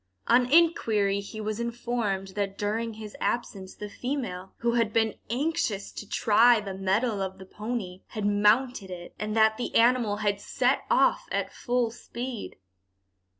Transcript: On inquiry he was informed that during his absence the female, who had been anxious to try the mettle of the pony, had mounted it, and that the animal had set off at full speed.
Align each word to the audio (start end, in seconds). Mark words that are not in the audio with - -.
On 0.25 0.51
inquiry 0.51 1.19
he 1.19 1.39
was 1.39 1.59
informed 1.59 2.29
that 2.29 2.57
during 2.57 2.95
his 2.95 3.15
absence 3.21 3.75
the 3.75 3.87
female, 3.87 4.51
who 4.57 4.71
had 4.71 4.91
been 4.91 5.13
anxious 5.29 5.91
to 5.91 6.09
try 6.09 6.59
the 6.59 6.73
mettle 6.73 7.21
of 7.21 7.37
the 7.37 7.45
pony, 7.45 8.01
had 8.07 8.25
mounted 8.25 8.89
it, 8.89 9.13
and 9.19 9.37
that 9.37 9.57
the 9.57 9.75
animal 9.75 10.15
had 10.17 10.41
set 10.41 10.85
off 10.89 11.27
at 11.31 11.53
full 11.53 11.91
speed. 11.91 12.55